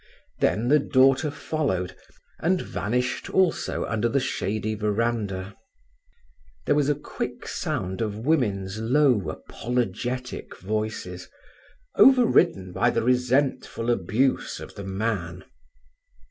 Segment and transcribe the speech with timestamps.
[0.39, 1.95] Then the daughter followed,
[2.39, 5.55] and vanished also under the shady veranda.
[6.65, 11.29] There was a quick sound of women's low, apologetic voices,
[11.97, 15.43] overridden by the resentful abuse of the man.